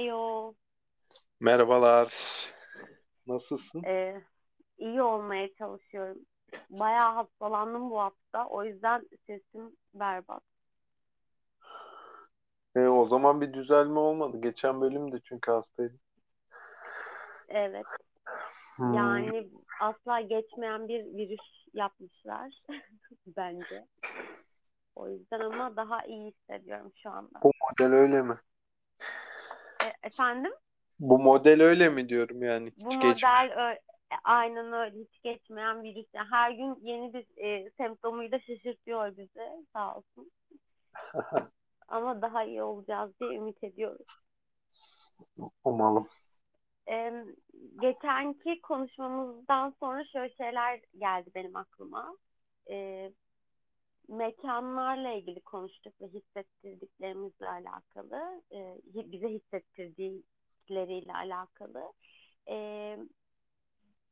[0.00, 0.54] Heyo,
[1.40, 2.08] Merhabalar.
[3.26, 3.86] Nasılsın?
[3.86, 4.14] e,
[4.78, 6.18] iyi olmaya çalışıyorum.
[6.70, 8.46] Bayağı hastalandım bu hafta.
[8.48, 10.42] O yüzden sesim berbat.
[12.76, 14.36] E, o zaman bir düzelme olmadı.
[14.40, 16.00] Geçen bölüm de çünkü hastaydım.
[17.48, 17.86] Evet,
[18.76, 22.60] Hmm, yani asla geçmeyen bir virüs yapmışlar
[23.26, 23.86] bence.
[24.96, 27.40] O yüzden ama daha iyi hissediyorum şu anda.
[27.42, 28.38] bu model öyle mi?
[30.02, 30.52] Efendim?
[31.00, 33.26] Bu model öyle mi diyorum yani Bu hiç geç.
[33.26, 33.72] model ö-
[34.14, 36.06] e, aynen öyle hiç geçmeyen virüs.
[36.14, 40.30] Her gün yeni bir e, semptomuyla şaşırtıyor bizi sağ olsun.
[41.88, 44.06] Ama daha iyi olacağız diye ümit ediyoruz.
[45.64, 46.08] Umalım.
[46.88, 47.24] Ee,
[47.80, 52.16] geçenki konuşmamızdan sonra şöyle şeyler geldi benim aklıma.
[52.70, 53.12] Ee,
[54.10, 61.92] mekanlarla ilgili konuştuk ve hissettirdiklerimizle alakalı, e, bize hissettirdikleriyle alakalı.
[62.48, 62.98] Ee,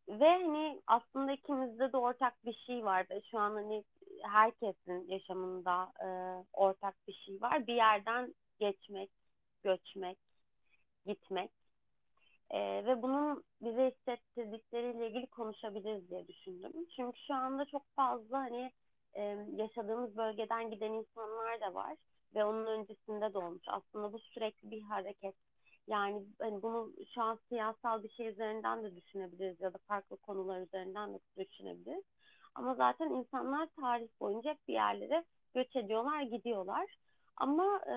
[0.09, 3.85] ve hani aslında ikimizde de ortak bir şey var ve şu an hani
[4.23, 6.09] herkesin yaşamında e,
[6.53, 7.67] ortak bir şey var.
[7.67, 9.11] Bir yerden geçmek,
[9.63, 10.19] göçmek,
[11.07, 11.51] gitmek.
[12.51, 16.73] Ee, ve bunun bize hissettirdikleriyle ilgili konuşabiliriz diye düşündüm.
[16.97, 18.73] Çünkü şu anda çok fazla hani
[19.15, 19.23] e,
[19.57, 21.97] yaşadığımız bölgeden giden insanlar da var
[22.35, 23.63] ve onun öncesinde de olmuş.
[23.69, 25.35] Aslında bu sürekli bir hareket.
[25.87, 30.61] Yani hani bunu şu an siyasal bir şey üzerinden de düşünebiliriz ya da farklı konular
[30.61, 32.05] üzerinden de düşünebiliriz.
[32.55, 36.97] Ama zaten insanlar tarih boyunca hep bir yerlere göç ediyorlar, gidiyorlar.
[37.37, 37.97] Ama e,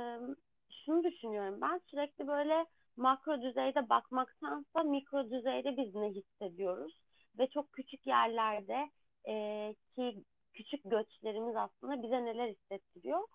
[0.86, 2.66] şunu düşünüyorum ben sürekli böyle
[2.98, 7.02] makro düzeyde bakmaktansa mikro düzeyde biz ne hissediyoruz
[7.40, 8.90] ve çok küçük yerlerde
[9.28, 10.24] e, ki
[10.54, 13.28] küçük göçlerimiz aslında bize neler hissettiriyor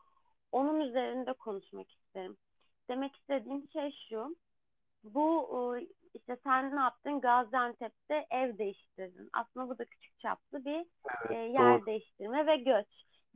[0.52, 2.36] onun üzerinde konuşmak isterim.
[2.88, 4.36] Demek istediğim şey şu
[5.04, 10.80] bu e, işte sen ne yaptın Gaziantep'te ev değiştirdin aslında bu da küçük çaplı bir
[11.30, 11.62] e, Doğru.
[11.62, 12.86] yer değiştirme ve göç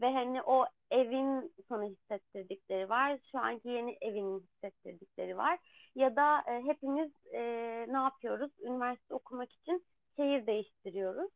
[0.00, 5.59] ve hani o evin sana hissettirdikleri var şu anki yeni evinin hissettirdikleri var
[5.94, 7.41] ya da e, hepimiz e,
[7.88, 8.50] ne yapıyoruz?
[8.60, 9.84] Üniversite okumak için
[10.16, 11.31] şehir değiştiriyoruz.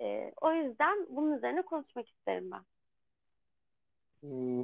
[0.00, 2.64] E, o yüzden bunun üzerine konuşmak isterim ben.
[4.22, 4.60] Hmm,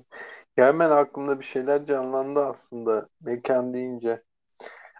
[0.56, 4.22] Ya hemen aklımda bir şeyler canlandı aslında mekan deyince.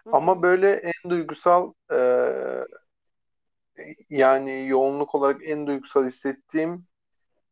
[0.05, 1.97] Hı Ama böyle en duygusal e,
[4.09, 6.87] yani yoğunluk olarak en duygusal hissettiğim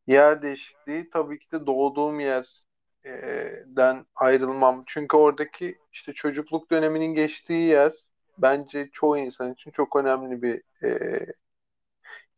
[0.08, 4.84] Yer değişikliği tabii ki de doğduğum yerden ayrılmam.
[4.88, 7.94] Çünkü oradaki işte çocukluk döneminin geçtiği yer
[8.38, 11.26] bence çoğu insan için çok önemli bir e,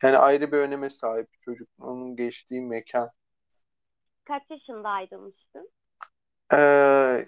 [0.04, 3.12] yani ayrı bir öneme sahip çocukluğunun geçtiği mekan.
[4.26, 5.70] Kaç yaşında ayrılmıştın?
[6.54, 7.26] Ee,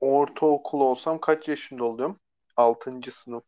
[0.00, 2.20] ortaokul olsam kaç yaşında oluyorum?
[2.56, 3.44] Altıncı sınıf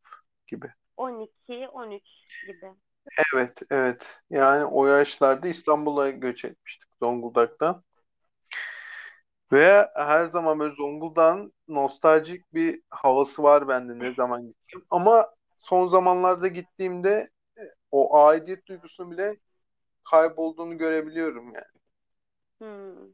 [0.46, 0.72] gibi.
[0.96, 2.02] 12, 13
[2.46, 2.72] gibi.
[3.34, 4.06] Evet, evet.
[4.30, 7.82] Yani o yaşlarda İstanbul'a göç etmiştik Zonguldak'tan.
[9.52, 14.84] Ve her zaman böyle Zonguldak'ın nostaljik bir havası var bende ne zaman gittim.
[14.90, 17.30] Ama son zamanlarda gittiğimde
[17.92, 19.36] o aidiyet duygusunun bile
[20.04, 21.82] kaybolduğunu görebiliyorum yani.
[22.60, 23.12] Hmm.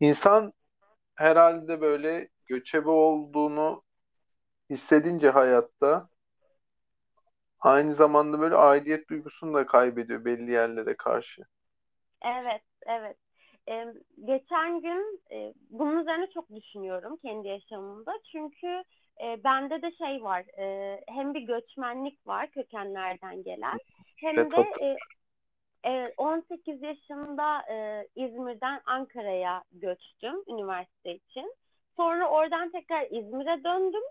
[0.00, 0.52] İnsan
[1.14, 3.82] herhalde böyle göçebe olduğunu
[4.70, 6.08] hissedince hayatta
[7.60, 11.42] aynı zamanda böyle aidiyet duygusunu da kaybediyor belli yerlere karşı.
[12.24, 13.16] Evet, evet.
[13.68, 13.86] Ee,
[14.24, 18.12] geçen gün e, bunun üzerine çok düşünüyorum kendi yaşamımda.
[18.32, 18.82] Çünkü
[19.22, 23.78] e, bende de şey var, e, hem bir göçmenlik var kökenlerden gelen,
[24.16, 24.96] hem de e,
[25.84, 31.54] Evet, 18 yaşında e, İzmir'den Ankara'ya göçtüm üniversite için.
[31.96, 34.02] Sonra oradan tekrar İzmir'e döndüm.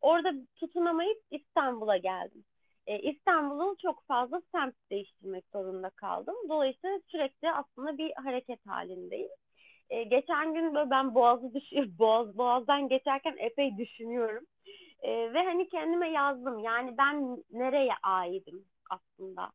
[0.00, 2.44] Orada tutunamayıp İstanbul'a geldim.
[2.86, 6.34] E, İstanbul'un çok fazla semt değiştirmek zorunda kaldım.
[6.48, 9.30] Dolayısıyla sürekli aslında bir hareket halindeyim.
[9.90, 14.44] E, geçen gün böyle ben Boğaz'ı düşün, Boğaz, Boğaz'dan geçerken epey düşünüyorum.
[15.02, 16.58] E, ve hani kendime yazdım.
[16.58, 19.52] Yani ben nereye aidim aslında?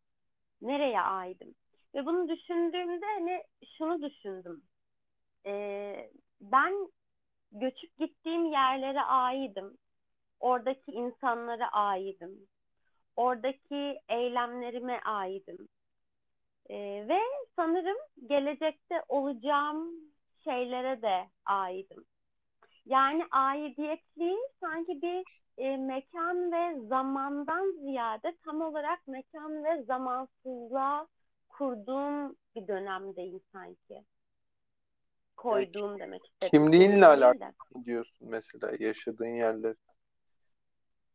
[0.61, 1.55] Nereye aidim?
[1.95, 3.43] Ve bunu düşündüğümde hani
[3.77, 4.63] şunu düşündüm.
[5.45, 6.11] Ee,
[6.41, 6.73] ben
[7.51, 9.77] göçüp gittiğim yerlere aidim.
[10.39, 12.47] Oradaki insanlara aidim.
[13.15, 15.69] Oradaki eylemlerime aidim.
[16.69, 17.19] Ee, ve
[17.55, 19.91] sanırım gelecekte olacağım
[20.49, 22.05] şeylere de aidim.
[22.85, 25.23] Yani aidiyetliğim sanki bir
[25.57, 31.07] e, mekan ve zamandan ziyade tam olarak mekan ve zamansızlığa
[31.49, 34.03] kurduğum bir dönemdeyim sanki.
[35.37, 36.49] koyduğum demek istedim.
[36.51, 39.75] Kimliğinle alakalı diyorsun mesela yaşadığın yerler.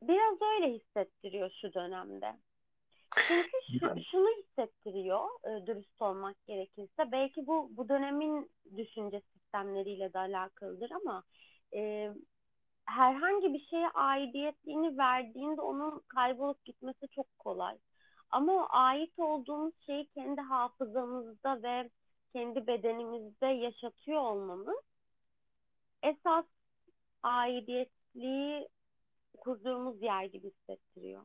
[0.03, 2.37] Biraz öyle hissettiriyor şu dönemde.
[3.29, 7.13] Çünkü şu, şunu hissettiriyor, e, dürüst olmak gerekirse.
[7.13, 11.25] Belki bu bu dönemin düşünce sistemleriyle de alakalıdır ama
[11.75, 12.11] e,
[12.85, 17.79] herhangi bir şeye aidiyetliğini verdiğinde onun kaybolup gitmesi çok kolay.
[18.31, 21.91] Ama o ait olduğumuz şeyi kendi hafızamızda ve
[22.33, 24.77] kendi bedenimizde yaşatıyor olmamız
[26.03, 26.45] esas
[27.23, 28.69] aidiyetliği
[29.39, 31.23] kurduğumuz yer gibi hissettiriyor.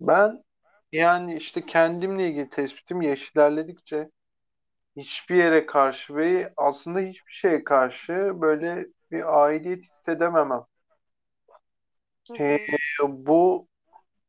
[0.00, 0.44] Ben
[0.92, 4.10] yani işte kendimle ilgili tespitim yaş ilerledikçe
[4.96, 10.64] hiçbir yere karşı ve aslında hiçbir şeye karşı böyle bir aidiyet hissedememem.
[12.40, 12.58] Ee,
[13.08, 13.68] bu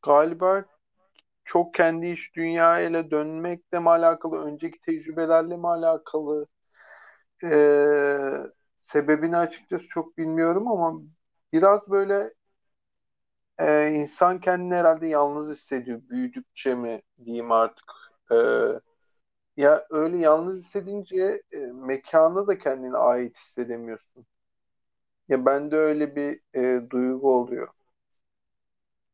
[0.03, 0.65] galiba
[1.45, 6.47] çok kendi iç dünyayla dönmekle mi alakalı, önceki tecrübelerle mi alakalı?
[7.43, 8.37] Ee,
[8.81, 11.01] sebebini açıkçası çok bilmiyorum ama
[11.53, 12.33] biraz böyle
[13.61, 16.01] e, insan kendini herhalde yalnız hissediyor.
[16.09, 17.85] Büyüdükçe mi diyeyim artık.
[18.31, 18.35] Ee,
[19.57, 24.25] ya öyle yalnız hissedince e, mekana da kendine ait hissedemiyorsun.
[25.29, 27.67] Ya bende öyle bir e, duygu oluyor.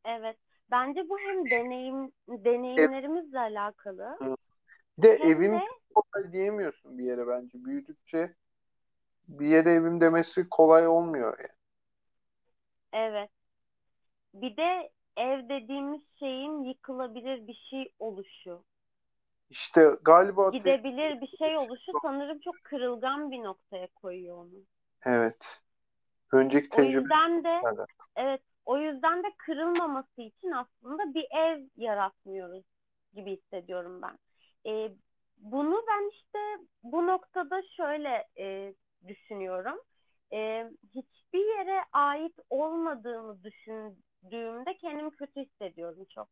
[0.05, 0.37] Evet.
[0.71, 4.17] Bence bu hem deneyim deneyimlerimizle alakalı
[4.97, 5.61] bir de hem evim de
[5.95, 7.65] kolay diyemiyorsun bir yere bence.
[7.65, 8.35] Büyüdükçe
[9.27, 11.57] bir yere evim demesi kolay olmuyor yani.
[12.93, 13.29] evet.
[14.41, 18.63] Bir de ev dediğimiz şeyin yıkılabilir bir şey oluşu,
[19.49, 24.65] İşte galiba tecrübe gidebilir bir şey oluşu sanırım çok kırılgan bir noktaya koyuyor onu.
[25.05, 25.61] evet.
[26.33, 27.61] Önceki O yüzden de
[28.15, 32.63] evet, o yüzden de kırılmaması için aslında bir ev yaratmıyoruz
[33.13, 34.17] gibi hissediyorum ben.
[34.71, 34.91] Ee,
[35.37, 36.39] bunu ben işte
[36.83, 38.73] bu noktada şöyle e,
[39.07, 39.79] düşünüyorum.
[40.33, 43.43] Ee, hiçbir yere ait olmadığımı
[44.23, 46.29] düşündüğümde kendimi kötü hissediyorum çok.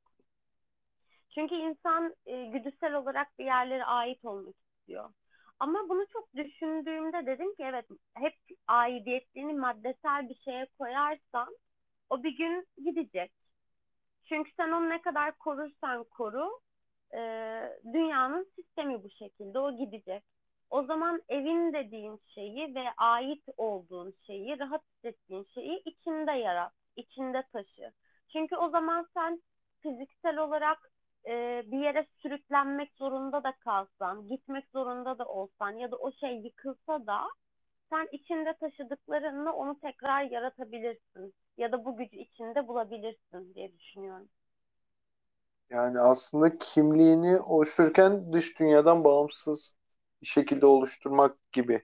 [1.34, 5.10] Çünkü insan e, güdüsel olarak bir yerlere ait olmak istiyor.
[5.60, 8.34] Ama bunu çok düşündüğümde dedim ki evet hep
[8.68, 11.58] aidiyetliğini maddesel bir şeye koyarsan
[12.10, 13.32] o bir gün gidecek.
[14.30, 16.60] Çünkü sen onu ne kadar korursan koru
[17.14, 17.20] e,
[17.94, 20.24] dünyanın sistemi bu şekilde o gidecek.
[20.70, 27.44] O zaman evin dediğin şeyi ve ait olduğun şeyi, rahat hissettiğin şeyi içinde yarat, içinde
[27.54, 27.94] taşı.
[28.34, 29.42] Çünkü o zaman sen
[29.82, 30.92] fiziksel olarak
[31.28, 36.38] e, bir yere sürüklenmek zorunda da kalsan, gitmek zorunda da olsan ya da o şey
[36.38, 37.22] yıkılsa da
[37.90, 44.30] sen içinde taşıdıklarınla onu tekrar yaratabilirsin ya da bu gücü içinde bulabilirsin diye düşünüyorum.
[45.70, 49.76] Yani aslında kimliğini oluştururken dış dünyadan bağımsız
[50.22, 51.82] bir şekilde oluşturmak gibi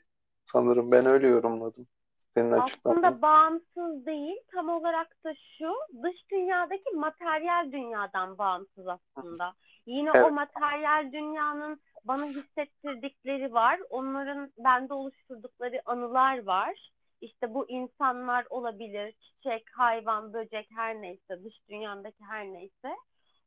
[0.52, 1.88] sanırım ben öyle yorumladım
[2.36, 2.52] senin.
[2.52, 5.74] Aslında bağımsız değil, tam olarak da şu,
[6.04, 9.54] dış dünyadaki materyal dünyadan bağımsız aslında.
[9.86, 16.92] Yine o Evet, materyal dünyanın bana hissettirdikleri var, onların bende oluşturdukları anılar var.
[17.22, 22.96] İşte bu insanlar olabilir, çiçek, hayvan, böcek her neyse, dış dünyadaki her neyse.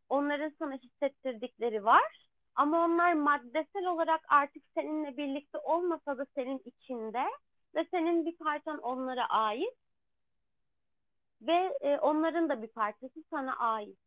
[0.08, 2.28] Onların sana hissettirdikleri var.
[2.54, 7.24] Ama onlar maddesel olarak artık seninle birlikte olmasa da senin içinde
[7.74, 9.74] ve senin bir parçan onlara ait
[11.40, 13.98] ve e, onların da bir parçası sana ait.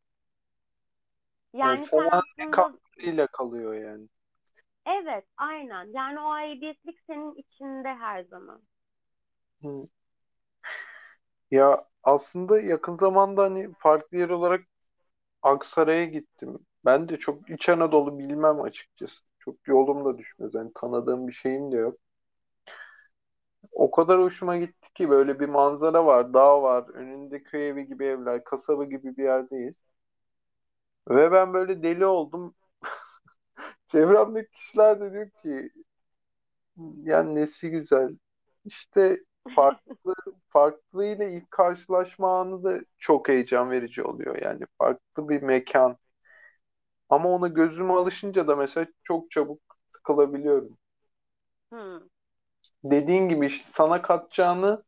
[1.63, 4.07] evet Yani sen sana ne aslında katkıyla kalıyor yani.
[4.86, 8.62] evet aynen yani o aidiyetlik senin içinde her zaman.
[9.62, 9.88] Hı.
[11.51, 14.62] Ya aslında yakın zamanda hani farklı yer olarak
[15.43, 16.59] Aksaray'a gittim.
[16.86, 19.15] Ben de çok İç Anadolu bilmem açıkçası.
[19.39, 20.55] Çok yolum da düşmez.
[20.55, 22.00] Yani tanıdığım bir şeyim de yok.
[23.71, 28.05] O kadar hoşuma gitti ki böyle bir manzara var, dağ var, önünde köy evi gibi
[28.05, 29.75] evler, kasaba gibi bir yerdeyiz.
[31.09, 32.55] Ve ben böyle deli oldum.
[33.88, 35.69] Çevremdeki kişiler de diyor ki
[37.03, 38.17] yani nesi güzel.
[38.65, 39.17] İşte
[39.55, 39.95] farklı
[40.50, 44.41] farklı ile ilk karşılaşma anı da çok heyecan verici oluyor.
[44.41, 45.97] Yani farklı bir mekan.
[47.09, 49.62] Ama ona gözüme alışınca da mesela çok çabuk
[49.95, 50.77] sıkılabiliyorum.
[51.71, 52.07] Hmm.
[52.84, 54.84] Dediğin gibi işte sana katacağını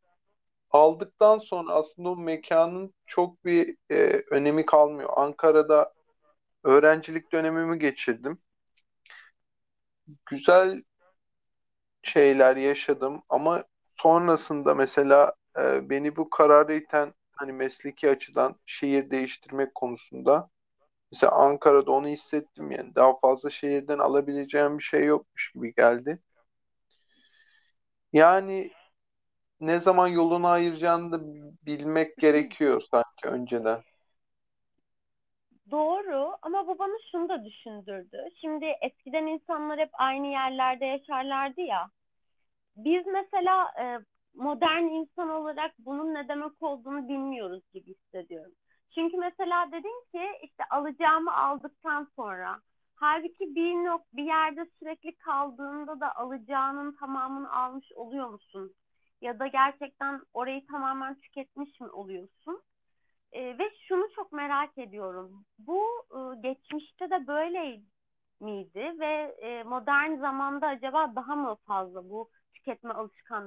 [0.72, 3.96] aldıktan sonra aslında o mekanın çok bir e,
[4.32, 5.10] önemi kalmıyor.
[5.18, 5.94] Ankara'da
[6.64, 8.40] öğrencilik dönemimi geçirdim.
[10.26, 10.84] Güzel
[12.04, 13.64] şeyler yaşadım ama
[13.98, 20.50] sonrasında mesela e, beni bu karara iten hani mesleki açıdan şehir değiştirmek konusunda
[21.14, 26.20] mesela Ankara'da onu hissettim yani daha fazla şehirden alabileceğim bir şey yokmuş gibi geldi.
[28.14, 28.72] Yani
[29.62, 31.20] ne zaman yolunu ayıracağını da
[31.66, 33.84] bilmek gerekiyor sanki önceden.
[35.72, 38.18] Doğru ama bu bana şunu da düşündürdü.
[38.42, 41.90] Şimdi eskiden insanlar hep aynı yerlerde yaşarlardı ya.
[42.76, 44.00] Biz mesela e,
[44.36, 48.52] modern insan olarak bunun ne demek olduğunu bilmiyoruz gibi hissediyorum.
[48.96, 52.62] Çünkü mesela dedin ki işte alacağımı aldıktan sonra
[53.00, 58.74] halbuki bir nok bir yerde sürekli kaldığında da alacağının tamamını almış oluyor musun?
[59.22, 62.62] Ya da gerçekten orayı tamamen tüketmiş mi oluyorsun?
[63.32, 65.46] E, ve şunu çok merak ediyorum.
[65.60, 67.82] Bu e, geçmişte de böyle
[68.40, 72.94] miydi ve e, modern zamanda acaba daha mı fazla bu tüketme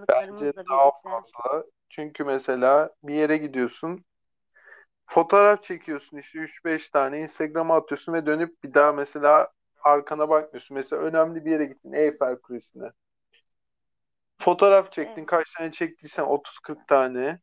[0.09, 1.11] Bence alışkanlıklarımızla daha birlikte?
[1.11, 1.65] fazla.
[1.89, 4.05] Çünkü mesela bir yere gidiyorsun,
[5.07, 9.49] fotoğraf çekiyorsun işte üç beş tane Instagram'a atıyorsun ve dönüp bir daha mesela
[9.85, 10.75] arkana bakmıyorsun.
[10.77, 12.91] Mesela önemli bir yere gittin Eyfel Kulesi'ne.
[14.39, 15.25] Fotoğraf çektin.
[15.25, 17.39] Kaç tane çektiysen otuz kırk tane.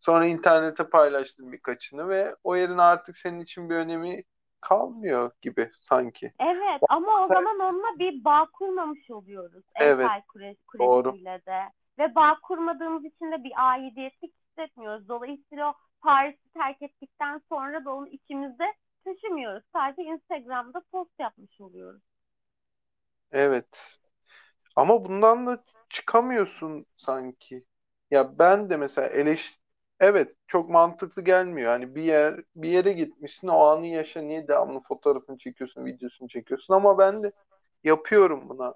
[0.00, 4.24] Sonra internete paylaştın birkaçını ve o yerin artık senin için bir önemi
[4.60, 6.32] kalmıyor gibi sanki.
[6.40, 11.02] evet ama o zaman onunla bir bağ kurmamış oluyoruz Evet, Eyfel Kule- doğru.
[11.02, 11.60] Kulesi'yle de.
[11.98, 15.08] Ve bağ kurmadığımız için de bir aidiyetlik hissetmiyoruz.
[15.08, 19.64] Dolayısıyla o Paris'i terk ettikten sonra da onu içimizde taşımıyoruz.
[19.72, 22.02] Sadece Instagram'da post yapmış oluyoruz.
[23.32, 23.98] Evet.
[24.76, 27.64] Ama bundan da çıkamıyorsun sanki.
[28.10, 29.58] Ya ben de mesela eleş
[30.00, 31.70] evet çok mantıklı gelmiyor.
[31.70, 36.74] Hani bir yer bir yere gitmişsin o anı yaşa niye devamlı fotoğrafını çekiyorsun, videosunu çekiyorsun
[36.74, 37.32] ama ben de
[37.84, 38.74] yapıyorum buna.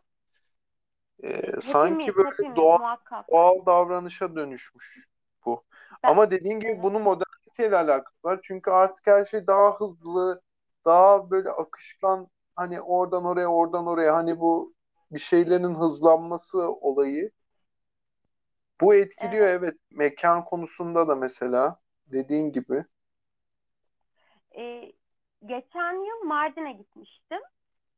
[1.25, 3.27] Ee, sanki böyle hepimiz doğal, muhakkak.
[3.31, 5.05] doğal davranışa dönüşmüş
[6.03, 8.41] Ama dediğin gibi bunun moderniteyle alakası var.
[8.43, 10.43] Çünkü artık her şey daha hızlı,
[10.85, 14.75] daha böyle akışkan hani oradan oraya, oradan oraya hani bu
[15.11, 17.31] bir şeylerin hızlanması olayı
[18.81, 19.61] bu etkiliyor Evet.
[19.63, 22.85] evet mekan konusunda da mesela dediğin gibi.
[24.57, 24.93] E,
[25.47, 27.41] geçen yıl Mardin'e gitmiştim.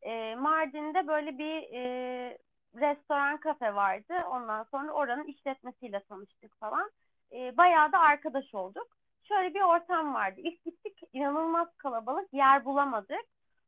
[0.02, 2.38] E, Mardin'de böyle bir e,
[2.75, 4.14] restoran kafe vardı.
[4.30, 6.90] Ondan sonra oranın işletmesiyle tanıştık falan.
[7.32, 8.87] E, bayağı da arkadaş olduk.
[9.22, 10.40] Şöyle bir ortam vardı.
[10.44, 13.25] İlk gittik inanılmaz kalabalık yer bulamadık.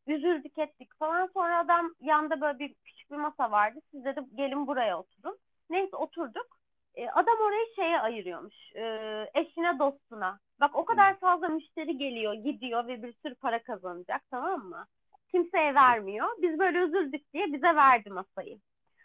[0.07, 1.31] Üzüldük ettik falan.
[1.35, 3.79] Sonra adam yanında böyle bir küçük bir masa vardı.
[3.91, 5.39] Siz dedi gelin buraya oturun.
[5.71, 6.47] Neyse oturduk.
[6.95, 8.55] E, adam orayı şeye ayırıyormuş.
[8.75, 8.83] E,
[9.35, 10.39] eşine dostuna.
[10.61, 14.87] Bak o kadar fazla müşteri geliyor gidiyor ve bir sürü para kazanacak tamam mı?
[15.31, 16.29] Kimseye vermiyor.
[16.43, 18.59] Biz böyle üzüldük diye bize verdi masayı.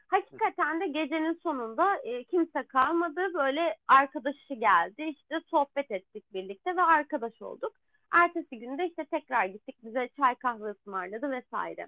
[0.07, 3.33] Hakikaten de gecenin sonunda e, kimse kalmadı.
[3.33, 5.03] Böyle arkadaşı geldi.
[5.03, 7.73] İşte sohbet ettik birlikte ve arkadaş olduk.
[8.11, 9.75] Ertesi günde işte tekrar gittik.
[9.83, 11.87] Bize çay kahve ısmarladı vesaire.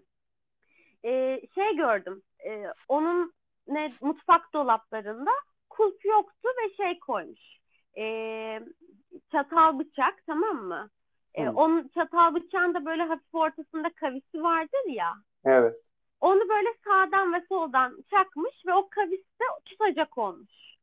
[1.06, 2.22] E, şey gördüm.
[2.46, 3.34] E, onun
[3.68, 5.32] ne mutfak dolaplarında
[5.70, 7.60] kulp yoktu ve şey koymuş.
[7.98, 8.04] E,
[9.32, 10.90] çatal bıçak tamam mı?
[11.36, 15.14] E, onun çatal bıçağın da böyle hafif ortasında kavisi vardır ya.
[15.46, 15.89] evet.
[16.22, 20.76] Onu böyle sağdan ve soldan çakmış ve o kavis de tutacak olmuş.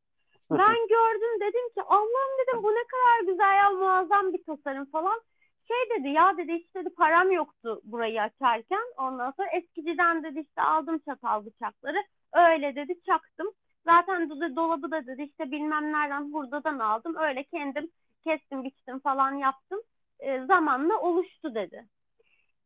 [0.51, 5.21] Ben gördüm dedim ki Allah'ım dedim bu ne kadar güzel ya muazzam bir tasarım falan.
[5.69, 8.83] Şey dedi ya dedi hiç dedi param yoktu burayı açarken.
[8.99, 12.05] Ondan sonra eskiciden dedi işte aldım çatal bıçakları.
[12.33, 13.53] Öyle dedi çaktım.
[13.85, 17.17] Zaten dedi, dolabı da dedi işte bilmem nereden hurdadan aldım.
[17.17, 17.91] Öyle kendim
[18.25, 19.81] kestim biçtim falan yaptım.
[20.21, 21.87] E, zamanla oluştu dedi.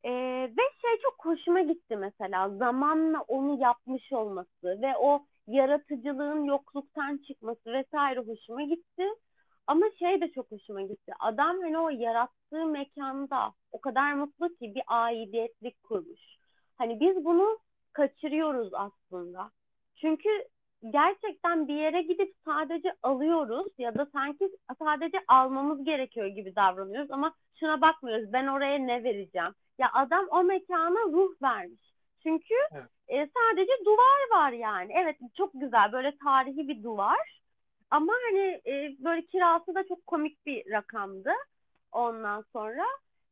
[0.04, 0.10] Ee,
[0.58, 7.72] ve şey çok hoşuma gitti mesela zamanla onu yapmış olması ve o yaratıcılığın yokluktan çıkması
[7.72, 9.04] vesaire hoşuma gitti.
[9.66, 11.12] Ama şey de çok hoşuma gitti.
[11.18, 16.20] Adam hani o yarattığı mekanda o kadar mutlu ki bir aidiyetlik kurmuş.
[16.78, 17.58] Hani biz bunu
[17.92, 19.50] kaçırıyoruz aslında.
[19.96, 20.28] Çünkü
[20.90, 27.34] gerçekten bir yere gidip sadece alıyoruz ya da sanki sadece almamız gerekiyor gibi davranıyoruz ama
[27.60, 28.32] şuna bakmıyoruz.
[28.32, 29.54] Ben oraya ne vereceğim?
[29.80, 31.80] Ya adam o mekana ruh vermiş.
[32.22, 32.90] Çünkü Evet.
[33.08, 34.92] e, sadece duvar var yani.
[35.02, 37.40] Evet çok güzel böyle tarihi bir duvar.
[37.90, 41.32] Ama hani e, böyle kirası da çok komik bir rakamdı.
[41.92, 42.84] Ondan sonra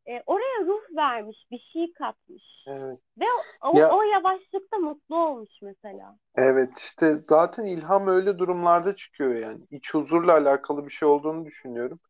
[0.07, 2.45] e, oraya ruh vermiş, bir şey katmış.
[2.67, 2.99] Evet.
[3.21, 3.25] Ve
[3.63, 6.17] o, Ya o yavaşlıkta mutlu olmuş mesela.
[6.37, 9.61] evet işte zaten ilham öyle durumlarda çıkıyor yani.
[9.71, 12.01] İç huzurla alakalı bir şey olduğunu düşünüyorum.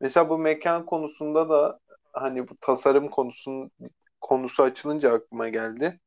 [0.00, 1.80] Mesela bu mekan konusunda da
[2.12, 3.70] hani bu tasarım konusunun
[4.20, 6.00] konusu açılınca aklıma geldi.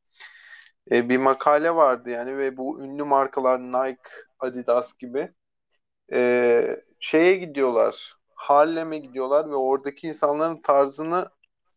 [0.91, 4.01] E, bir makale vardı yani ve bu ünlü markalar Nike,
[4.39, 5.31] Adidas gibi
[6.13, 8.15] e, şeye gidiyorlar.
[8.35, 11.29] Harlem'e gidiyorlar ve oradaki insanların tarzını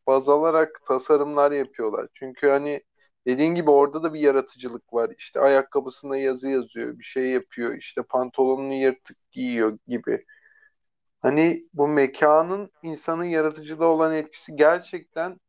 [0.06, 2.08] baz alarak tasarımlar yapıyorlar.
[2.14, 2.82] Çünkü hani
[3.26, 5.10] Dediğin gibi orada da bir yaratıcılık var.
[5.18, 10.24] İşte ayakkabısına yazı yazıyor, bir şey yapıyor, işte pantolonunu yırtık giyiyor gibi.
[11.26, 15.40] Hani bu mekanın insanın yaratıcılığa olan etkisi gerçekten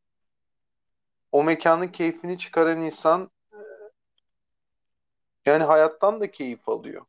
[1.32, 3.32] o mekanın keyfini çıkaran insan
[5.46, 7.06] yani hayattan da keyif alıyor.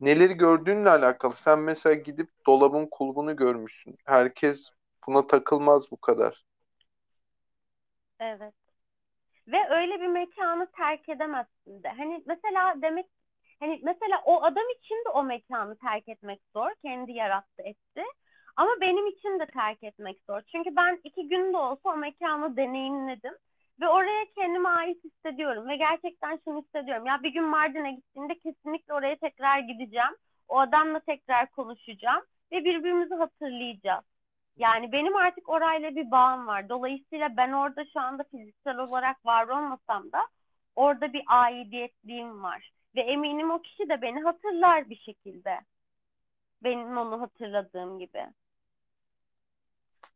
[0.00, 1.34] Neleri gördüğünle alakalı.
[1.36, 3.98] Sen mesela gidip dolabın kulbunu görmüşsün.
[4.04, 4.70] Herkes
[5.06, 6.44] buna takılmaz bu kadar.
[8.20, 8.54] Evet.
[9.48, 11.88] Ve öyle bir mekanı terk edemezsin de.
[11.88, 13.06] Hani mesela demek
[13.62, 16.70] hani mesela o adam için de o mekanı terk etmek zor.
[16.82, 18.02] Kendi yarattı etti.
[18.56, 20.42] Ama benim için de terk etmek zor.
[20.52, 23.34] Çünkü ben iki gün de olsa o mekanı deneyimledim.
[23.80, 25.68] Ve oraya kendime ait hissediyorum.
[25.68, 27.06] Ve gerçekten şunu hissediyorum.
[27.06, 30.16] Ya bir gün Mardin'e gittiğimde kesinlikle oraya tekrar gideceğim.
[30.48, 32.22] O adamla tekrar konuşacağım.
[32.52, 34.04] Ve birbirimizi hatırlayacağız.
[34.56, 36.68] Yani benim artık orayla bir bağım var.
[36.68, 40.18] Dolayısıyla ben orada şu anda fiziksel olarak var olmasam da
[40.76, 42.72] orada bir aidiyetliğim var.
[42.96, 45.60] Ve eminim o kişi de beni hatırlar bir şekilde.
[46.64, 48.26] Benim onu hatırladığım gibi.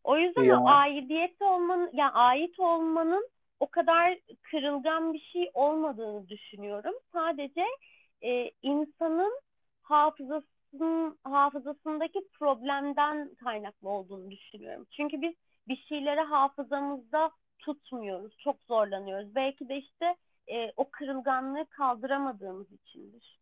[0.04, 3.28] O yüzden Ya o aidiyet olmanın, yani ait olmanın
[3.60, 6.94] o kadar kırılgan bir şey olmadığını düşünüyorum.
[7.12, 7.64] Sadece
[8.22, 9.40] e, insanın
[9.82, 14.86] hafızasının hafızasındaki problemden kaynaklı olduğunu düşünüyorum.
[14.90, 15.34] Çünkü biz
[15.68, 19.34] bir şeyleri hafızamızda tutmuyoruz, çok zorlanıyoruz.
[19.34, 20.16] Belki de işte
[20.48, 23.40] e, o kırılganlığı kaldıramadığımız içindir.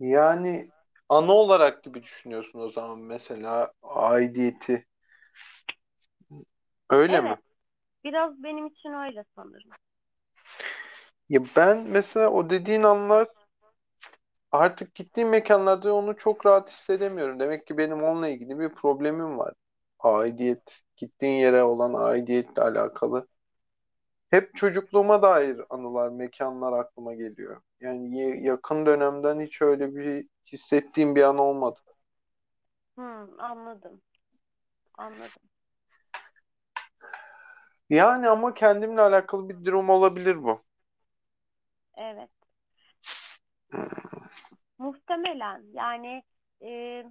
[0.00, 0.70] yani
[1.08, 4.86] ana olarak gibi düşünüyorsun o zaman mesela aidiyeti.
[6.90, 7.28] Öyle mi?
[7.28, 7.38] Evet,
[8.04, 9.70] biraz benim için öyle sanırım.
[11.28, 13.28] Ya ben mesela o dediğin anlar
[14.52, 17.40] artık gittiğim mekanlarda onu çok rahat hissedemiyorum.
[17.40, 19.54] Demek ki benim onunla ilgili bir problemim var.
[19.98, 23.26] Aidiyet, gittiğin yere olan aidiyetle alakalı.
[24.30, 27.60] Hep çocukluğuma dair anılar, mekanlar aklıma geliyor.
[27.80, 31.80] Yani yakın dönemden hiç öyle bir hissettiğim bir an olmadı.
[32.96, 34.02] Hmm, anladım,
[34.94, 35.42] anladım.
[37.90, 40.62] Yani ama kendimle alakalı bir durum olabilir bu.
[41.96, 42.30] Evet,
[44.78, 45.62] muhtemelen.
[45.72, 46.22] Yani
[46.62, 47.04] e,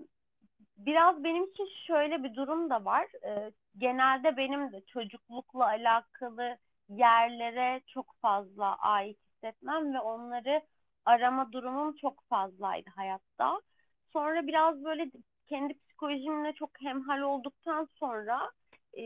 [0.78, 3.08] biraz benim için şöyle bir durum da var.
[3.26, 6.58] E, genelde benim de çocuklukla alakalı
[6.90, 10.62] yerlere çok fazla ait hissetmem ve onları
[11.06, 13.62] arama durumum çok fazlaydı hayatta.
[14.14, 15.12] Sonra biraz böyle
[15.48, 18.52] kendi psikolojimle çok hemhal olduktan sonra
[18.98, 19.04] e,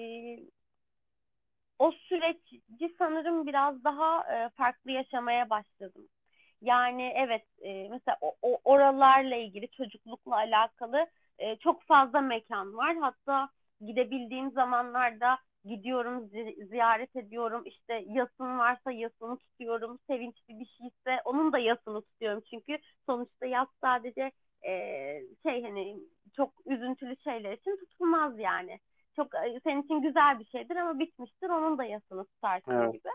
[1.80, 6.08] o süreci sanırım biraz daha e, farklı yaşamaya başladım.
[6.62, 11.08] Yani evet e, mesela o, o oralarla ilgili çocuklukla alakalı
[11.40, 12.98] e, çok fazla mekan var.
[12.98, 13.50] Hatta
[13.82, 15.38] gidebildiğim zamanlarda
[15.70, 17.62] gidiyorum, zi- ziyaret ediyorum.
[17.66, 20.00] İşte yasın varsa yasını tutuyorum.
[20.08, 22.44] Sevinçli bir şeyse onun da yasını tutuyorum.
[22.50, 24.32] Çünkü sonuçta yas sadece
[24.68, 24.72] e,
[25.46, 25.98] şey hani
[26.36, 28.80] çok üzüntülü şeyler için tutulmaz yani.
[29.16, 31.50] Çok e, senin için güzel bir şeydir ama bitmiştir.
[31.50, 32.94] Onun da yasını tutarsın Evet.
[32.94, 33.10] gibi.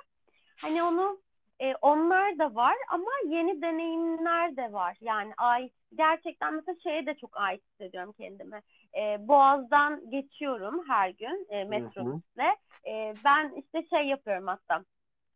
[0.62, 1.20] Hani onu
[1.60, 4.96] e, onlar da var ama yeni deneyimler de var.
[5.00, 8.62] Yani ait gerçekten mesela şeye de çok ait hissediyorum kendime.
[8.98, 12.56] E, Boğaz'dan geçiyorum her gün e, metrobüsle.
[12.88, 14.84] E, ben işte şey yapıyorum hatta.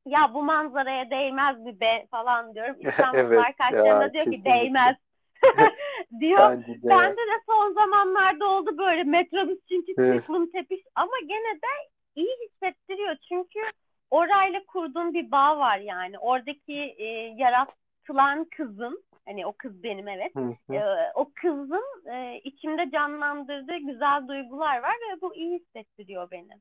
[0.07, 2.77] Ya bu manzaraya değmez mi be falan diyorum.
[3.13, 4.45] Evet İstanbullular ya karşılarında diyor ki kesinlikle.
[4.45, 4.97] değmez
[6.21, 6.49] diyor.
[6.49, 7.19] Bence Bende de.
[7.21, 13.17] de son zamanlarda oldu böyle metrobüs çünkü Hı, tıklım tepiş ama gene de iyi hissettiriyor.
[13.29, 13.61] Çünkü
[14.11, 16.19] orayla kurduğum bir bağ var yani.
[16.19, 17.05] Oradaki e,
[17.37, 20.85] yaratılan kızın, hani o kız benim evet, hı, e, hı.
[21.15, 26.61] o kızın e, içimde canlandırdığı güzel duygular var ve bu iyi hissettiriyor beni.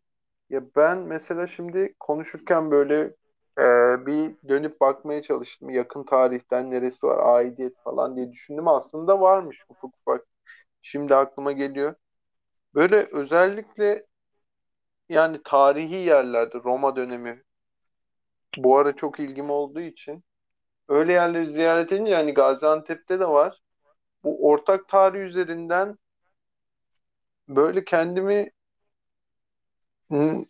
[0.50, 3.02] Ya ben mesela şimdi konuşurken böyle
[3.60, 3.66] e,
[4.06, 5.70] bir dönüp bakmaya çalıştım.
[5.70, 8.68] Yakın tarihten neresi var, aidiyet falan diye düşündüm.
[8.68, 10.26] Aslında varmış ufak ufak.
[10.82, 11.96] Şimdi aklıma geliyor.
[12.76, 14.04] Böyle özellikle
[15.10, 17.44] yani tarihi yerlerde Roma dönemi
[18.58, 20.24] bu ara çok ilgim olduğu için
[20.90, 23.62] öyle yerleri ziyaret edince yani Gaziantep'te de var.
[24.24, 25.98] Bu ortak tarih üzerinden
[27.48, 28.52] böyle kendimi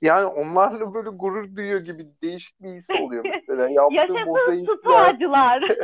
[0.01, 3.69] Yani onlarla böyle gurur duyuyor gibi değişik bir his oluyor mesela.
[3.69, 5.63] Yaptığı Yaşasın mozaikler, stoğacılar.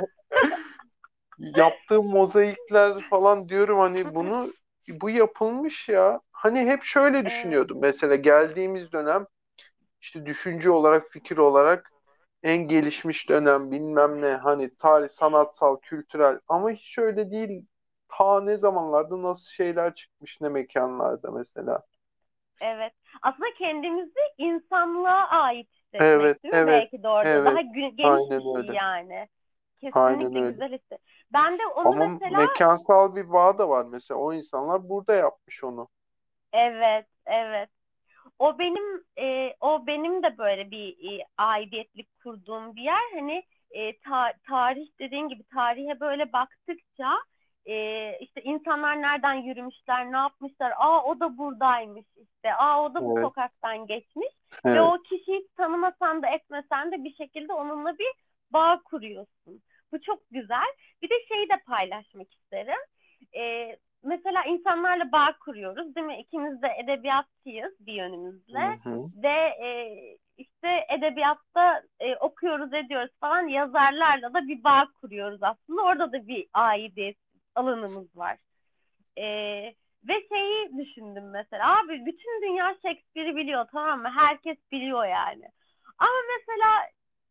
[1.39, 4.51] yaptığı mozaikler falan diyorum hani bunu
[4.89, 6.19] bu yapılmış ya.
[6.43, 7.77] Hani hep şöyle Evet, düşünüyordum.
[7.81, 9.27] Mesela geldiğimiz dönem
[10.01, 11.93] işte düşünce olarak, fikir olarak
[12.43, 17.67] en gelişmiş dönem bilmem ne hani tarih, sanatsal, kültürel ama hiç öyle değil.
[18.09, 21.83] Ta ne zamanlarda nasıl şeyler çıkmış ne mekanlarda mesela.
[22.61, 22.93] evet.
[23.21, 26.65] Aslında kendimizi insanlığa ait Evet, hissetmek değil mi?
[26.67, 27.45] evet, Belki de orada.
[27.45, 27.61] Daha evet.
[27.61, 28.75] gü- geniş Aynen bir şey öyle.
[28.75, 29.27] yani.
[29.91, 30.61] Aynen Kesinlikle öyle.
[30.61, 31.01] güzel hisset.
[31.33, 34.19] Ben de onu Ama mesela mekansal bir bağ da var mesela.
[34.19, 35.89] O insanlar burada yapmış onu.
[36.53, 37.69] Evet, evet.
[38.39, 43.01] O benim e, o benim de böyle bir e, aidiyetlik kurduğum bir yer.
[43.15, 47.15] Hani e, ta- tarih dediğin gibi tarihe böyle baktıkça
[47.67, 50.73] e, işte insanlar nereden yürümüşler, ne yapmışlar.
[50.77, 52.55] Aa o da buradaymış işte.
[52.55, 54.29] Aa o da bu Evet, sokaktan geçmiş.
[54.73, 54.81] Ve evet.
[54.81, 58.13] o kişiyi tanımasan da etmesen de bir şekilde onunla bir
[58.51, 59.63] bağ kuruyorsun.
[59.91, 60.67] Bu çok güzel.
[61.01, 62.79] Bir de şeyi de paylaşmak isterim.
[63.35, 66.19] Ee, mesela insanlarla bağ kuruyoruz değil mi?
[66.19, 68.79] İkimiz de edebiyatçıyız bir Hı yönümüzle.
[68.83, 69.09] hı.
[69.23, 69.91] Ve e,
[70.37, 75.81] işte edebiyatta e, okuyoruz ediyoruz falan yazarlarla da bir bağ kuruyoruz aslında.
[75.81, 77.17] Orada da bir aidiyet
[77.55, 78.37] alanımız var.
[79.17, 79.73] Ee,
[80.07, 81.79] ve şeyi düşündüm mesela.
[81.79, 84.09] Abi bütün dünya Shakespeare'i biliyor tamam mı?
[84.15, 85.45] Herkes biliyor yani.
[85.97, 86.71] Ama mesela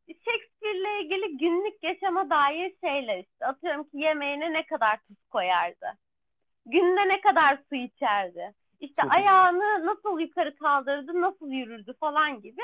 [0.08, 3.46] Shakespeare'le ilgili günlük yaşama dair şeyler işte.
[3.46, 5.86] Atıyorum ki yemeğine ne kadar tuz koyardı.
[6.66, 8.54] Günde ne kadar su içerdi.
[8.80, 12.60] İşte ayağını nasıl yukarı kaldırdı, nasıl yürürdü falan gibi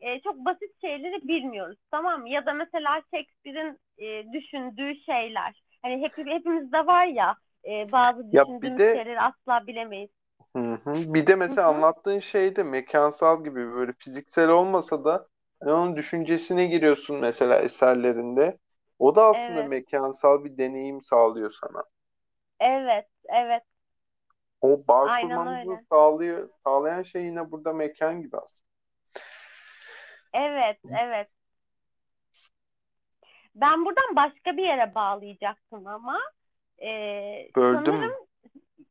[0.00, 2.28] e, çok basit şeyleri bilmiyoruz tamam mı?
[2.28, 5.62] Ya da mesela Shakespeare'in e, düşündüğü şeyler.
[5.82, 10.10] Hani hep, hepimizde var ya e, bazı Ya düşündüğümüz de şeyleri asla bilemeyiz.
[10.56, 11.14] hı hı.
[11.14, 11.68] Bir de Hı mesela hı.
[11.68, 15.28] anlattığın şey de mekansal gibi böyle fiziksel olmasa da
[15.60, 18.58] hani onun düşüncesine giriyorsun mesela eserlerinde.
[18.98, 21.84] O da aslında Evet, mekansal bir deneyim sağlıyor sana.
[22.60, 23.62] evet, evet.
[24.60, 25.84] O bağ Aynen kurmamızı öyle.
[25.90, 28.68] sağlıyor, sağlayan şey yine burada mekan gibi aslında.
[30.32, 31.28] Evet, evet.
[33.54, 36.20] Ben buradan başka bir yere bağlayacaktım ama
[36.82, 36.88] e,
[37.56, 38.00] Böldüm mü?
[38.00, 38.26] sanırım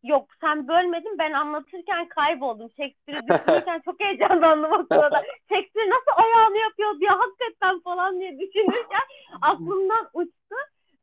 [0.03, 2.69] yok sen bölmedin ben anlatırken kayboldum.
[2.77, 5.23] Shakespeare'i düşünürken çok heyecanlandım o sırada.
[5.49, 9.03] Shakespeare nasıl ayağını yapıyor diye hakikaten falan diye düşünürken
[9.41, 10.55] aklımdan uçtu.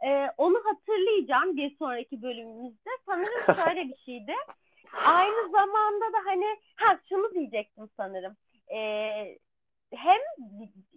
[0.04, 2.90] E, onu hatırlayacağım bir sonraki bölümümüzde.
[3.06, 4.34] Sanırım şöyle bir şeydi.
[5.06, 8.36] Aynı zamanda da hani ha şunu diyecektim sanırım.
[8.74, 9.38] Ee,
[9.92, 10.20] hem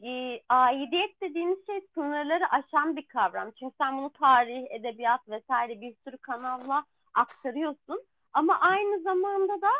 [0.03, 3.51] e, aidiyet dediğimiz şey sınırları aşan bir kavram.
[3.51, 8.01] Çünkü sen bunu tarih, edebiyat vesaire bir sürü kanalla aktarıyorsun.
[8.33, 9.71] Ama aynı zamanda da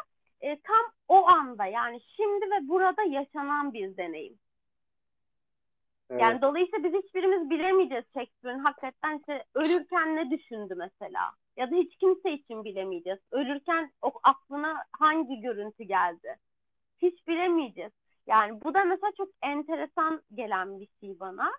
[0.42, 4.40] e, tam o anda yani şimdi ve burada yaşanan bir deneyim.
[6.10, 6.22] Evet.
[6.22, 11.32] Yani dolayısıyla biz hiçbirimiz bilemeyeceğiz Shakespeare'in hakikaten işte ölürken ne düşündü mesela.
[11.58, 13.20] Ya da hiç kimse için bilemeyeceğiz.
[13.32, 16.36] Ölürken o aklına hangi görüntü geldi?
[17.02, 17.92] Hiç bilemeyeceğiz.
[18.28, 21.52] Yani bu da mesela çok enteresan gelen bir şey bana.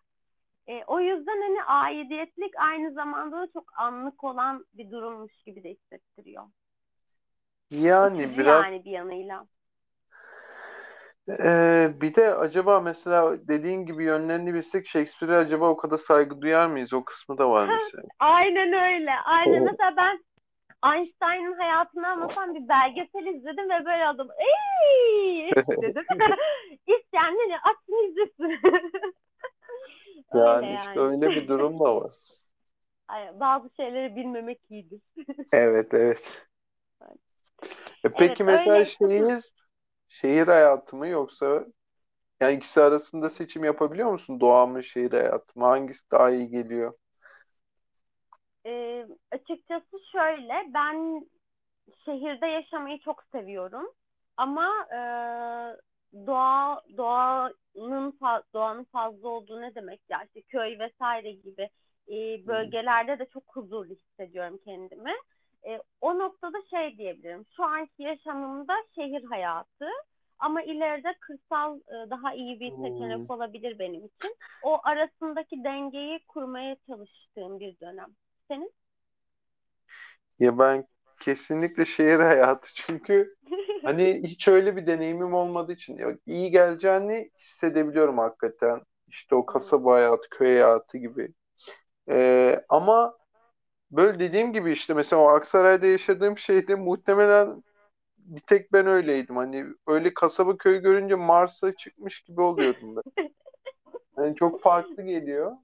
[0.67, 5.71] E, o yüzden hani aidiyetlik aynı zamanda da çok anlık olan bir durummuş gibi de
[5.71, 6.45] hissettiriyor.
[7.71, 9.47] Yani Uçucu biraz yani bir yanıyla.
[11.29, 16.67] Ee, bir de acaba mesela dediğin gibi yönlerini bilsek Shakespeare'e acaba o kadar saygı duyar
[16.67, 16.93] mıyız?
[16.93, 18.03] O kısmı da var mesela.
[18.19, 19.11] Aynen öyle.
[19.25, 20.25] Aynen mesela ben
[20.95, 24.29] Einstein'ın hayatını anlatan bir belgesel izledim ve böyle oldum.
[24.39, 25.51] Ey!
[25.83, 26.05] dedim.
[26.87, 28.61] İsteyen hani açsın izlesin.
[30.33, 31.01] Öyle Yani işte yani.
[31.01, 32.13] öyle bir durum da var.
[33.41, 35.01] Bazı şeyleri bilmemek iyidir.
[35.53, 36.23] Evet evet.
[38.05, 38.85] E Evet peki mesela öyle.
[39.23, 39.43] Hı.
[40.09, 41.67] Şehir hayatı mı yoksa
[42.41, 44.41] yani ikisi arasında seçim yapabiliyor musun?
[44.41, 45.67] Doğa mı şehir hayatı mı?
[45.67, 46.95] Hangisi daha iyi geliyor?
[48.67, 51.27] Ee, açıkçası şöyle ben
[52.05, 53.93] şehirde yaşamayı çok seviyorum.
[54.37, 54.99] Ama e,
[56.27, 58.19] doğa doğanın
[58.55, 61.71] doğanın fazla olduğu ne demek ya işte köy vesaire gibi
[62.09, 65.13] e, bölgelerde de çok huzurlu hissediyorum kendimi.
[65.69, 67.47] E, o noktada şey diyebilirim.
[67.57, 69.87] Şu anki yaşamımda şehir hayatı
[70.39, 72.79] ama ileride kırsal e, daha iyi bir Hmm.
[72.81, 74.37] seçenek olabilir benim için.
[74.63, 78.09] O arasındaki dengeyi kurmaya çalıştığım bir dönem.
[78.49, 78.73] Senin?
[80.39, 80.87] Ya ben
[81.21, 83.37] kesinlikle şehir hayatı çünkü
[83.83, 88.81] hani hiç öyle bir deneyimim olmadığı için ya iyi geleceğini hissedebiliyorum hakikaten.
[89.09, 89.47] İşte o Hmm.
[89.47, 91.35] kasaba hayatı, köy hayatı gibi.
[92.11, 93.18] Ee, ama
[93.91, 97.65] böyle dediğim gibi işte mesela o Aksaray'da yaşadığım şeyde muhtemelen
[98.19, 99.37] bir tek ben öyleydim.
[99.37, 103.03] Hani öyle kasaba köy görünce Mars'a çıkmış gibi oluyordum ben.
[104.17, 105.57] Hani çok farklı geliyor.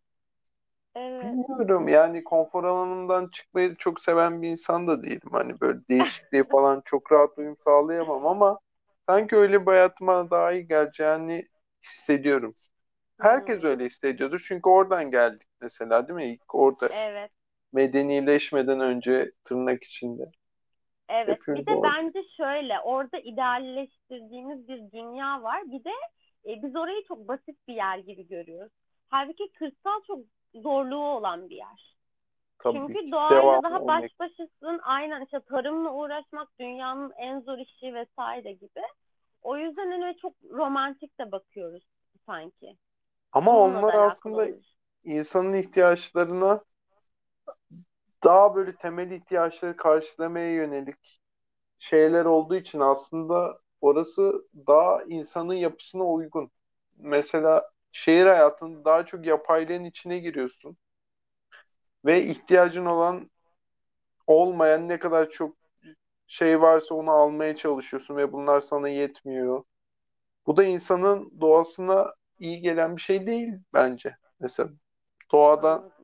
[0.95, 1.39] Evet.
[1.49, 5.29] Bilmiyorum yani konfor alanımdan çıkmayı çok seven bir insan da değilim.
[5.33, 8.59] Hani böyle değişikliğe falan çok rahat uyum sağlayamam ama
[9.09, 11.49] sanki öyle bir hayatıma daha iyi geleceğini
[11.85, 12.55] hissediyorum.
[13.21, 13.65] Herkes Hmm.
[13.65, 16.33] öyle hissediyordur çünkü oradan geldik mesela değil mi?
[16.35, 17.31] İlk orada Evet.
[17.75, 20.33] Medenileşmeden önce tırnak içinde.
[21.09, 21.41] Evet.
[21.41, 21.97] Hepimiz Bir de orada.
[21.97, 25.63] bence şöyle orada idealleştirdiğimiz bir dünya var.
[25.67, 25.91] Bir de
[26.49, 28.73] E, biz orayı çok basit bir yer gibi görüyoruz.
[29.09, 30.21] Halbuki kırsal çok
[30.55, 31.97] zorluğu olan bir yer.
[32.59, 34.13] Tabii Çünkü ki doğayla devamlı daha baş örnek.
[34.21, 34.81] başasın.
[34.85, 38.83] Aynen işte tarımla uğraşmak dünyanın en zor işi vesaire gibi.
[39.43, 41.85] O yüzden hani çok romantik de bakıyoruz
[42.27, 42.79] sanki.
[43.33, 44.77] Ama Bununla onlar aslında olabilir.
[45.05, 46.65] insanın ihtiyaçlarına
[48.25, 51.21] daha böyle temel ihtiyaçları karşılamaya yönelik
[51.79, 56.51] şeyler olduğu için aslında orası daha insanın yapısına uygun.
[56.99, 60.79] Mesela şehir hayatında daha çok yapaylığın içine giriyorsun
[62.05, 63.31] ve ihtiyacın olan
[64.27, 65.57] olmayan ne kadar çok
[66.27, 69.65] şey varsa onu almaya çalışıyorsun ve bunlar sana yetmiyor.
[70.47, 74.17] Bu da insanın doğasına iyi gelen bir şey değil bence.
[74.41, 74.71] Mesela
[75.71, 76.04] Anladım.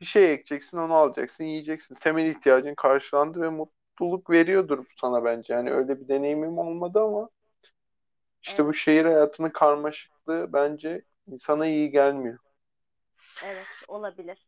[0.00, 1.94] Bir şey ekeceksin, onu alacaksın, yiyeceksin.
[1.94, 5.52] Temel ihtiyacın karşılandı ve mutluluk veriyordur sana bence.
[5.54, 7.30] Yani öyle bir deneyimim olmadı ama
[8.42, 12.38] işte bu Evet, şehir hayatının karmaşıklığı bence insana iyi gelmiyor.
[13.40, 14.46] evet olabilir.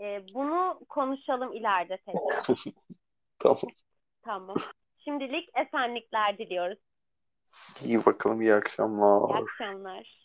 [0.00, 2.46] E, bunu konuşalım ileride tekrar.
[3.38, 3.72] Tamam.
[4.22, 4.62] Tamam.
[4.98, 6.78] Şimdilik esenlikler diliyoruz.
[7.84, 8.54] İyi bakalım, iyi
[9.26, 9.40] İyi akşamlar.
[9.40, 10.19] akşamlar.